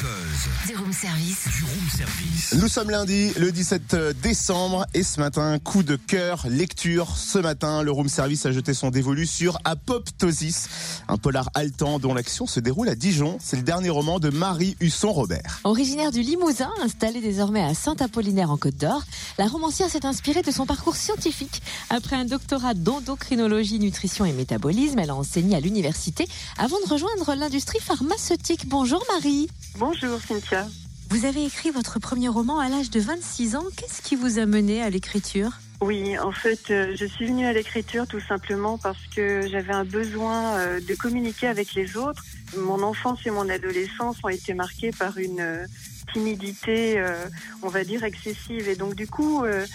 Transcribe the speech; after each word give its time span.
Buzz. 0.00 0.68
Du 0.68 0.76
room 0.76 0.92
service. 0.92 1.44
Du 1.44 1.64
room 1.64 1.88
service. 1.94 2.54
Nous 2.54 2.68
sommes 2.68 2.90
lundi, 2.90 3.32
le 3.38 3.52
17 3.52 3.96
décembre, 4.22 4.86
et 4.94 5.02
ce 5.02 5.20
matin, 5.20 5.58
coup 5.58 5.82
de 5.82 5.96
cœur, 5.96 6.46
lecture. 6.48 7.16
Ce 7.16 7.38
matin, 7.38 7.82
le 7.82 7.90
room 7.90 8.08
service 8.08 8.46
a 8.46 8.52
jeté 8.52 8.72
son 8.72 8.90
dévolu 8.90 9.26
sur 9.26 9.58
Apoptosis, 9.64 10.68
un 11.08 11.18
polar 11.18 11.50
haletant 11.54 11.98
dont 11.98 12.14
l'action 12.14 12.46
se 12.46 12.60
déroule 12.60 12.88
à 12.88 12.94
Dijon. 12.94 13.36
C'est 13.40 13.56
le 13.56 13.62
dernier 13.62 13.90
roman 13.90 14.20
de 14.20 14.30
Marie 14.30 14.74
Husson-Robert. 14.80 15.60
Originaire 15.64 16.12
du 16.12 16.22
Limousin, 16.22 16.70
installée 16.82 17.20
désormais 17.20 17.62
à 17.62 17.74
Saint-Apollinaire 17.74 18.50
en 18.50 18.56
Côte 18.56 18.76
d'Or, 18.76 19.02
la 19.38 19.48
romancière 19.48 19.90
s'est 19.90 20.06
inspirée 20.06 20.42
de 20.42 20.50
son 20.50 20.64
parcours 20.64 20.96
scientifique. 20.96 21.62
Après 21.90 22.16
un 22.16 22.24
doctorat 22.24 22.72
d'endocrinologie, 22.72 23.78
nutrition 23.78 24.24
et 24.24 24.32
métabolisme, 24.32 24.98
elle 24.98 25.10
a 25.10 25.14
enseigné 25.14 25.56
à 25.56 25.60
l'université 25.60 26.26
avant 26.56 26.78
de 26.86 26.90
rejoindre 26.90 27.34
l'industrie 27.34 27.80
pharmaceutique. 27.80 28.66
Bonjour 28.66 29.04
Marie. 29.12 29.48
Bonjour 29.78 30.20
Cynthia. 30.20 30.66
Vous 31.10 31.24
avez 31.24 31.44
écrit 31.44 31.70
votre 31.70 31.98
premier 31.98 32.28
roman 32.28 32.58
à 32.58 32.68
l'âge 32.68 32.90
de 32.90 33.00
26 33.00 33.56
ans. 33.56 33.64
Qu'est-ce 33.76 34.02
qui 34.02 34.16
vous 34.16 34.38
a 34.38 34.46
mené 34.46 34.82
à 34.82 34.90
l'écriture? 34.90 35.58
Oui, 35.80 36.18
en 36.18 36.32
fait, 36.32 36.70
euh, 36.70 36.94
je 36.94 37.06
suis 37.06 37.26
venue 37.26 37.46
à 37.46 37.52
l'écriture 37.52 38.06
tout 38.06 38.20
simplement 38.20 38.76
parce 38.76 39.06
que 39.14 39.46
j'avais 39.48 39.72
un 39.72 39.84
besoin 39.84 40.56
euh, 40.56 40.80
de 40.80 40.94
communiquer 40.94 41.46
avec 41.46 41.74
les 41.74 41.96
autres. 41.96 42.22
Mon 42.56 42.82
enfance 42.82 43.20
et 43.26 43.30
mon 43.30 43.48
adolescence 43.48 44.18
ont 44.22 44.28
été 44.28 44.52
marquées 44.52 44.90
par 44.90 45.16
une 45.16 45.40
euh, 45.40 45.66
timidité, 46.12 46.98
euh, 46.98 47.26
on 47.62 47.68
va 47.68 47.84
dire, 47.84 48.04
excessive. 48.04 48.68
Et 48.68 48.76
donc, 48.76 48.94
du 48.94 49.06
coup, 49.06 49.44
euh, 49.44 49.66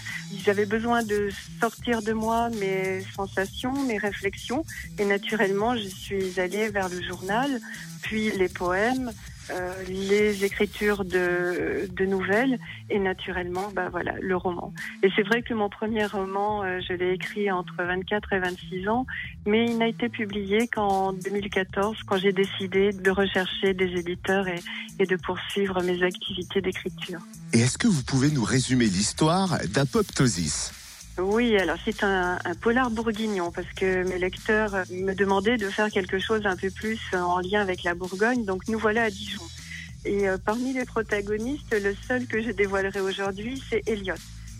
j'avais 0.44 0.66
besoin 0.66 1.02
de 1.02 1.28
sortir 1.60 2.02
de 2.02 2.12
moi 2.12 2.50
mes 2.60 3.00
sensations, 3.14 3.72
mes 3.84 3.98
réflexions. 3.98 4.64
Et 4.98 5.04
naturellement, 5.04 5.76
je 5.76 5.88
suis 5.88 6.40
allée 6.40 6.68
vers 6.68 6.88
le 6.88 7.02
journal, 7.02 7.60
puis 8.02 8.30
les 8.30 8.48
poèmes. 8.48 9.10
euh, 9.50 9.72
les 9.88 10.44
écritures 10.44 11.04
de, 11.04 11.88
de 11.94 12.04
nouvelles 12.04 12.58
et 12.90 12.98
naturellement 12.98 13.68
bah 13.72 13.88
voilà 13.90 14.14
le 14.20 14.36
roman 14.36 14.72
et 15.04 15.08
c'est 15.14 15.22
vrai 15.22 15.42
que 15.42 15.54
mon 15.54 15.68
premier 15.68 16.04
roman 16.06 16.64
je 16.80 16.92
l'ai 16.94 17.12
écrit 17.12 17.48
entre 17.52 17.76
24 17.78 18.32
et 18.32 18.38
26 18.40 18.88
ans 18.88 19.06
mais 19.46 19.66
il 19.66 19.78
n'a 19.78 19.86
été 19.86 20.08
publié 20.08 20.66
qu'en 20.66 21.12
2014 21.12 22.02
quand 22.08 22.16
j'ai 22.16 22.32
décidé 22.32 22.90
de 22.90 23.10
rechercher 23.10 23.72
des 23.72 23.90
éditeurs 24.00 24.46
et 24.48 25.06
de 25.06 25.16
poursuivre 25.16 25.80
mes 25.80 26.02
activités 26.02 26.25
d'écriture 26.60 27.20
Et 27.52 27.60
est-ce 27.60 27.78
que 27.78 27.86
vous 27.86 28.02
pouvez 28.02 28.30
nous 28.30 28.44
résumer 28.44 28.86
l'histoire 28.86 29.58
d'Apoptosis? 29.68 30.72
Oui, 31.18 31.56
alors 31.56 31.78
c'est 31.82 32.04
un, 32.04 32.38
un 32.44 32.54
polar 32.54 32.90
bourguignon 32.90 33.50
parce 33.50 33.72
que 33.74 34.04
mes 34.04 34.18
lecteurs 34.18 34.74
euh, 34.74 34.84
me 34.90 35.14
demandaient 35.14 35.56
de 35.56 35.70
faire 35.70 35.90
quelque 35.90 36.18
chose 36.18 36.44
un 36.44 36.56
peu 36.56 36.70
plus 36.70 37.00
en 37.14 37.40
lien 37.40 37.62
avec 37.62 37.84
la 37.84 37.94
Bourgogne, 37.94 38.44
donc 38.44 38.68
nous 38.68 38.78
voilà 38.78 39.04
à 39.04 39.10
Dijon. 39.10 39.42
Et 40.04 40.28
euh, 40.28 40.36
parmi 40.36 40.74
les 40.74 40.84
protagonistes, 40.84 41.72
le 41.72 41.94
seul 42.06 42.26
que 42.26 42.42
je 42.42 42.50
dévoilerai 42.50 43.00
aujourd'hui, 43.00 43.62
c'est 43.70 43.82
Elliot. 43.88 44.14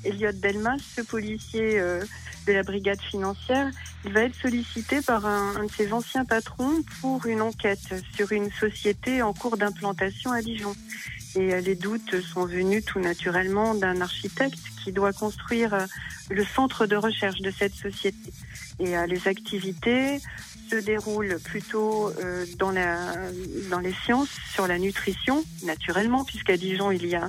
Elliot 0.05 0.33
Delmas, 0.33 0.79
ce 0.97 1.03
policier 1.03 1.79
euh, 1.79 2.03
de 2.47 2.53
la 2.53 2.63
brigade 2.63 3.01
financière, 3.03 3.71
il 4.07 4.13
va 4.13 4.23
être 4.23 4.37
sollicité 4.37 5.03
par 5.03 5.27
un, 5.27 5.57
un 5.57 5.65
de 5.65 5.73
ses 5.73 5.93
anciens 5.93 6.25
patrons 6.25 6.83
pour 7.03 7.27
une 7.27 7.43
enquête 7.43 7.95
sur 8.15 8.33
une 8.33 8.51
société 8.53 9.21
en 9.21 9.35
cours 9.35 9.59
d'implantation 9.59 10.33
à 10.33 10.41
Dijon. 10.41 10.75
Et 11.37 11.53
euh, 11.53 11.61
les 11.61 11.75
doutes 11.75 12.21
sont 12.23 12.47
venus 12.47 12.85
tout 12.85 12.99
naturellement 12.99 13.75
d'un 13.75 14.01
architecte 14.01 14.59
qui 14.83 14.93
doit 14.93 15.13
construire 15.13 15.75
euh, 15.75 15.87
le 16.31 16.45
centre 16.45 16.87
de 16.87 16.97
recherche 16.97 17.41
de 17.41 17.51
cette 17.51 17.75
société. 17.75 18.33
Et 18.81 18.97
euh, 18.97 19.07
les 19.07 19.29
activités 19.29 20.21
se 20.69 20.77
déroulent 20.77 21.39
plutôt 21.43 22.11
euh, 22.21 22.45
dans, 22.59 22.71
la, 22.71 23.15
dans 23.71 23.81
les 23.81 23.95
sciences, 24.05 24.29
sur 24.53 24.67
la 24.67 24.79
nutrition, 24.79 25.45
naturellement, 25.65 26.25
puisqu'à 26.25 26.57
Dijon, 26.57 26.91
il 26.91 27.07
y 27.07 27.15
a 27.15 27.25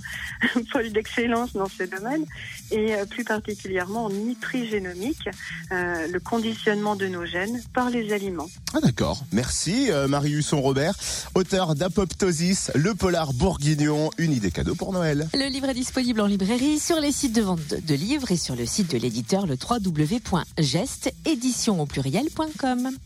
un 0.56 0.64
pôle 0.72 0.92
d'excellence 0.92 1.54
dans 1.54 1.68
ce 1.68 1.84
domaine, 1.84 2.26
et 2.72 2.96
euh, 2.96 3.06
plus 3.06 3.24
particulièrement 3.24 4.06
en 4.06 4.10
nutrigénomique, 4.10 5.30
euh, 5.72 6.08
le 6.08 6.20
conditionnement 6.20 6.96
de 6.96 7.08
nos 7.08 7.26
gènes 7.26 7.62
par 7.74 7.90
les 7.90 8.14
aliments. 8.14 8.50
Ah 8.74 8.80
d'accord, 8.82 9.24
merci 9.32 9.92
euh, 9.92 10.08
Marie 10.08 10.32
Husson-Robert, 10.32 10.96
auteur 11.36 11.76
d'Apoptosis, 11.76 12.72
le 12.76 12.94
polar 12.96 13.34
bourguignon, 13.34 14.10
une 14.18 14.32
idée 14.32 14.52
cadeau 14.52 14.76
pour 14.76 14.94
Noël. 14.94 15.28
Le 15.34 15.50
livre 15.50 15.70
est 15.70 15.74
disponible 15.74 16.22
en 16.22 16.28
librairie, 16.28 16.80
sur 16.80 17.00
les 17.00 17.12
sites 17.12 17.34
de 17.34 17.42
vente 17.42 17.68
de 17.68 17.96
livres 17.96 18.32
et 18.32 18.38
sur 18.38 18.56
le 18.56 18.66
site 18.66 18.92
de 18.92 18.98
l'éditeur 18.98 19.46
le 19.46 19.56
www.geste, 19.56 21.14
édition 21.26 21.82
au 21.82 21.86
pluriel.com. 21.86 22.98